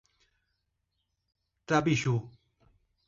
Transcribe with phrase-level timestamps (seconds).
[1.67, 2.15] Trabiju